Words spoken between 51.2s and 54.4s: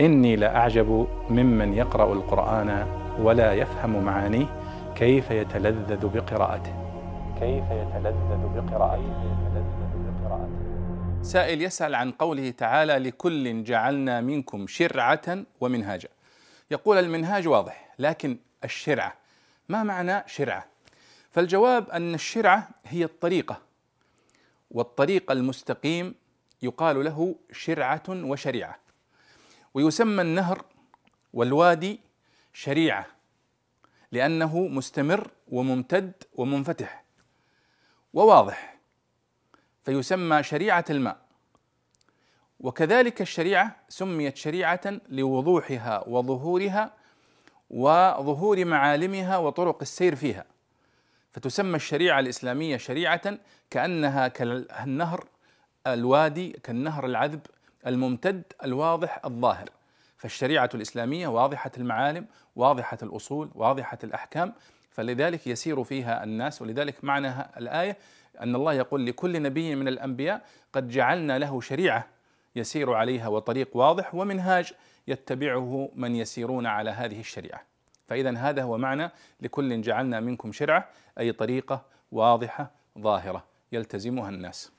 فتسمى الشريعة الإسلامية شريعة كأنها